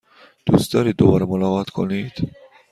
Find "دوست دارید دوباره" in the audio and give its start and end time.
0.45-1.25